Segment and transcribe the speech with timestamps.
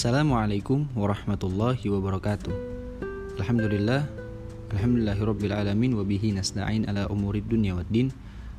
[0.00, 2.48] Assalamualaikum warahmatullahi wabarakatuh.
[3.36, 4.08] Alhamdulillah
[4.72, 8.08] Alhamdulillahirabbil alamin wa bihi nasta'in ala umurid dunya waddin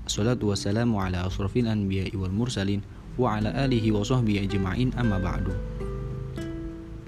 [0.05, 2.85] Assalatu wassalamu ala asrafil anbiya'i wal mursalin
[3.17, 5.49] wa ala alihi wa sahbihi ajma'in amma ba'du.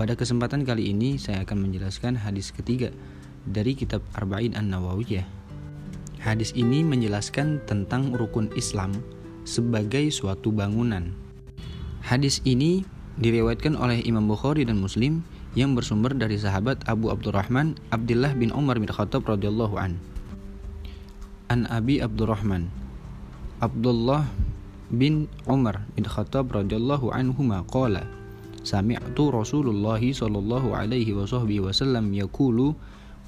[0.01, 2.89] Pada kesempatan kali ini saya akan menjelaskan hadis ketiga
[3.45, 5.29] dari kitab Arba'in An-Nawawiyah.
[6.25, 8.97] Hadis ini menjelaskan tentang rukun Islam
[9.45, 11.13] sebagai suatu bangunan.
[12.01, 12.81] Hadis ini
[13.21, 15.21] diriwayatkan oleh Imam Bukhari dan Muslim
[15.53, 20.01] yang bersumber dari sahabat Abu Abdurrahman Abdullah bin Umar bin Khattab radhiyallahu an.
[21.53, 22.73] An Abi Abdurrahman
[23.61, 24.25] Abdullah
[24.89, 28.05] bin Umar bin Khattab radhiyallahu anhuma qala
[28.63, 32.73] Sami'tu Rasulullah sallallahu alaihi wasallam yaqulu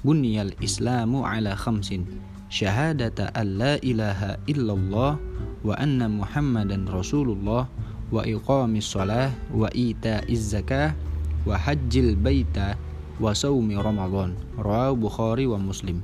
[0.00, 2.08] bunyal islamu ala khamsin
[2.48, 5.18] syahadata an la ilaha illallah
[5.66, 7.66] wa anna muhammadan rasulullah
[8.10, 10.94] wa iqamis shalah wa ita'iz zakah
[11.42, 12.78] wa hajjil baita
[13.18, 14.38] wa saumi ramadan.
[14.58, 16.02] Rawahu Bukhari wa Muslim.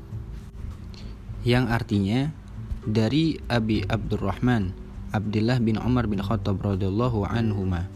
[1.43, 2.21] Yang artinya
[2.87, 4.75] dari Abi Abdurrahman
[5.13, 7.87] Abdullah bin Umar bin Khattab radhiyallahu anhuma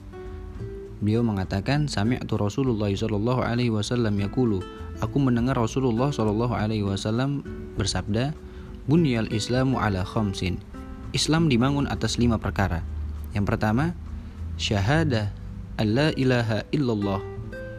[0.96, 4.64] Beliau mengatakan sami'tu Rasulullah sallallahu alaihi wasallam yaqulu.
[5.04, 7.44] Aku mendengar Rasulullah sallallahu alaihi wasallam
[7.76, 8.32] bersabda
[8.88, 10.56] Bunyal Islamu ala khamsin.
[11.12, 12.80] Islam dibangun atas lima perkara
[13.36, 13.92] yang pertama,
[14.56, 15.28] syahadah
[15.76, 17.20] Allah ilaha illallah.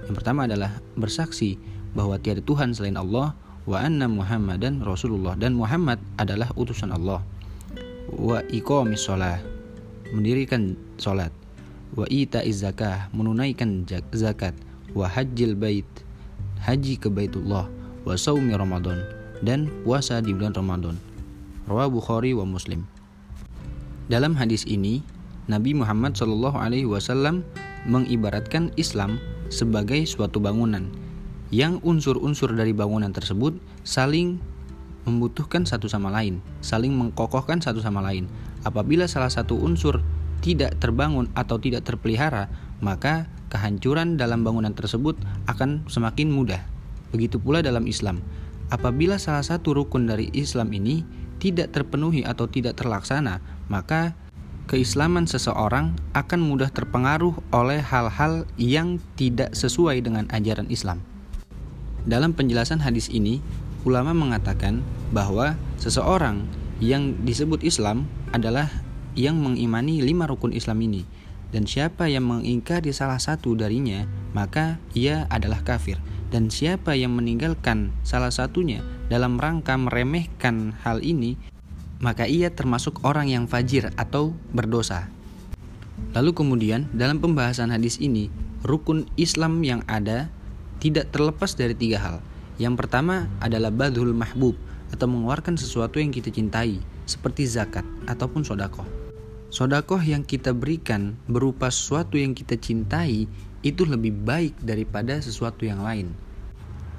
[0.05, 1.57] Yang pertama adalah bersaksi
[1.97, 3.33] bahwa tiada Tuhan selain Allah
[3.65, 7.25] wa anna Muhammadan Rasulullah dan Muhammad adalah utusan Allah.
[8.13, 9.41] Wa iqamis shalah,
[10.13, 11.33] mendirikan salat.
[11.97, 13.81] Wa ita zakah, menunaikan
[14.13, 14.53] zakat.
[14.93, 15.89] Wa hajjil bait,
[16.61, 17.65] haji ke Baitullah.
[18.05, 19.01] Wa saumi Ramadan
[19.41, 20.95] dan puasa di bulan Ramadan.
[21.65, 22.87] Rawah Bukhari wa Muslim.
[24.07, 25.03] Dalam hadis ini,
[25.47, 27.47] Nabi Muhammad Shallallahu Alaihi Wasallam
[27.87, 30.91] mengibaratkan Islam sebagai suatu bangunan
[31.55, 33.55] yang unsur-unsur dari bangunan tersebut
[33.87, 34.43] saling
[35.07, 38.27] membutuhkan satu sama lain, saling mengkokohkan satu sama lain.
[38.67, 40.03] Apabila salah satu unsur
[40.43, 42.51] tidak terbangun atau tidak terpelihara,
[42.83, 45.15] maka kehancuran dalam bangunan tersebut
[45.47, 46.59] akan semakin mudah.
[47.15, 48.19] Begitu pula dalam Islam.
[48.67, 51.07] Apabila salah satu rukun dari Islam ini
[51.39, 53.39] tidak terpenuhi atau tidak terlaksana,
[53.71, 54.11] maka
[54.67, 60.99] keislaman seseorang akan mudah terpengaruh oleh hal-hal yang tidak sesuai dengan ajaran Islam.
[62.03, 63.39] Dalam penjelasan hadis ini,
[63.87, 64.83] ulama mengatakan
[65.15, 66.43] bahwa seseorang
[66.83, 68.69] yang disebut Islam adalah
[69.17, 71.07] yang mengimani lima rukun Islam ini,
[71.49, 74.03] dan siapa yang mengingkari salah satu darinya,
[74.35, 75.97] maka ia adalah kafir.
[76.27, 81.39] Dan siapa yang meninggalkan salah satunya dalam rangka meremehkan hal ini,
[81.97, 85.09] maka ia termasuk orang yang fajir atau berdosa.
[86.13, 88.29] Lalu kemudian dalam pembahasan hadis ini,
[88.61, 90.29] rukun Islam yang ada
[90.77, 92.17] tidak terlepas dari tiga hal.
[92.57, 94.57] Yang pertama adalah badhul mahbub
[94.93, 98.85] atau mengeluarkan sesuatu yang kita cintai, seperti zakat ataupun sodakoh.
[99.47, 103.25] Sodakoh yang kita berikan berupa sesuatu yang kita cintai
[103.65, 106.13] itu lebih baik daripada sesuatu yang lain.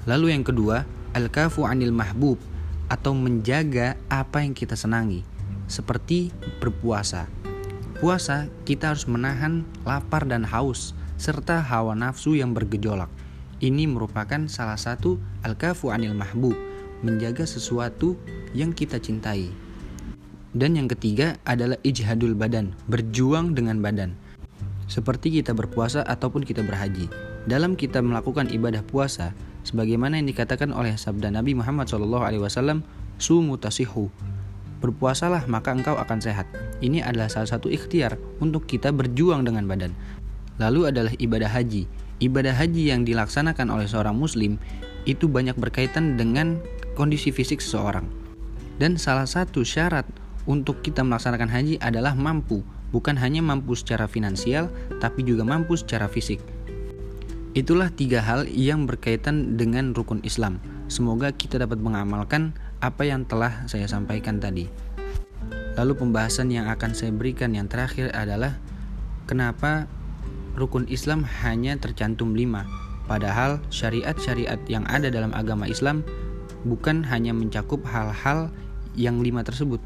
[0.09, 0.83] Lalu yang kedua,
[1.13, 2.41] al-kafu anil mahbub
[2.89, 5.21] atau menjaga apa yang kita senangi,
[5.69, 7.29] seperti berpuasa.
[8.01, 13.11] Puasa, kita harus menahan lapar dan haus, serta hawa nafsu yang bergejolak.
[13.59, 16.55] Ini merupakan salah satu al-kafu anil mahbub,
[17.03, 18.15] menjaga sesuatu
[18.55, 19.51] yang kita cintai.
[20.55, 24.17] Dan yang ketiga adalah ijhadul badan, berjuang dengan badan.
[24.89, 27.05] Seperti kita berpuasa ataupun kita berhaji.
[27.45, 29.37] Dalam kita melakukan ibadah puasa,
[29.69, 32.81] sebagaimana yang dikatakan oleh sabda Nabi Muhammad SAW,
[33.21, 34.09] sumu tasihu.
[34.81, 36.49] Berpuasalah maka engkau akan sehat.
[36.81, 39.93] Ini adalah salah satu ikhtiar untuk kita berjuang dengan badan.
[40.57, 41.85] Lalu adalah ibadah haji.
[42.19, 44.57] Ibadah haji yang dilaksanakan oleh seorang muslim
[45.05, 46.59] itu banyak berkaitan dengan
[46.97, 48.07] kondisi fisik seseorang.
[48.79, 50.07] Dan salah satu syarat
[50.47, 52.63] untuk kita melaksanakan haji adalah mampu,
[52.95, 54.71] bukan hanya mampu secara finansial,
[55.03, 56.39] tapi juga mampu secara fisik.
[57.57, 60.61] Itulah tiga hal yang berkaitan dengan rukun Islam.
[60.85, 64.69] Semoga kita dapat mengamalkan apa yang telah saya sampaikan tadi.
[65.73, 68.53] Lalu pembahasan yang akan saya berikan yang terakhir adalah
[69.25, 69.89] kenapa
[70.53, 72.69] rukun Islam hanya tercantum lima,
[73.09, 76.05] padahal syariat-syariat yang ada dalam agama Islam
[76.69, 78.53] bukan hanya mencakup hal-hal
[78.93, 79.81] yang lima tersebut.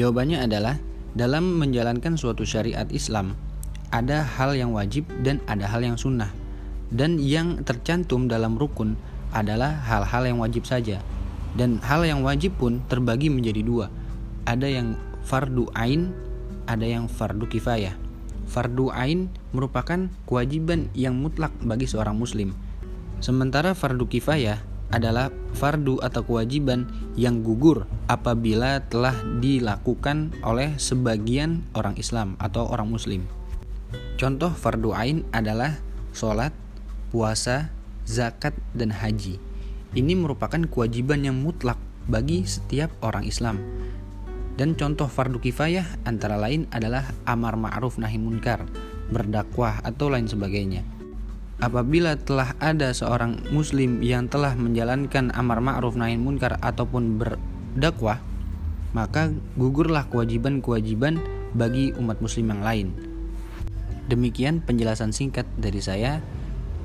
[0.00, 0.80] Jawabannya adalah
[1.12, 3.36] dalam menjalankan suatu syariat Islam
[3.92, 6.39] ada hal yang wajib dan ada hal yang sunnah
[6.90, 8.98] dan yang tercantum dalam rukun
[9.30, 10.98] adalah hal-hal yang wajib saja
[11.54, 13.86] dan hal yang wajib pun terbagi menjadi dua
[14.46, 16.10] ada yang fardu ain
[16.66, 17.94] ada yang fardu kifayah
[18.50, 22.50] fardu ain merupakan kewajiban yang mutlak bagi seorang muslim.
[23.22, 24.58] Sementara fardu kifayah
[24.90, 32.90] adalah fardu atau kewajiban yang gugur apabila telah dilakukan oleh sebagian orang Islam atau orang
[32.90, 33.22] muslim.
[34.18, 35.78] Contoh fardu ain adalah
[36.10, 36.50] sholat,
[37.10, 37.74] puasa,
[38.06, 39.36] zakat, dan haji.
[39.90, 41.76] Ini merupakan kewajiban yang mutlak
[42.06, 43.58] bagi setiap orang Islam.
[44.54, 48.66] Dan contoh fardu kifayah antara lain adalah amar ma'ruf nahi munkar,
[49.10, 50.86] berdakwah atau lain sebagainya.
[51.60, 58.20] Apabila telah ada seorang muslim yang telah menjalankan amar ma'ruf nahi munkar ataupun berdakwah,
[58.96, 61.20] maka gugurlah kewajiban-kewajiban
[61.54, 62.88] bagi umat muslim yang lain.
[64.10, 66.18] Demikian penjelasan singkat dari saya.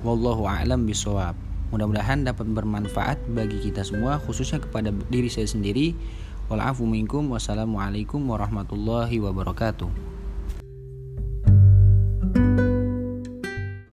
[0.04, 1.38] Wallahu a'lam bishawab.
[1.70, 5.96] Mudah-mudahan dapat bermanfaat bagi kita semua khususnya kepada diri saya sendiri
[6.46, 9.90] Walafu minkum wassalamualaikum warahmatullahi wabarakatuh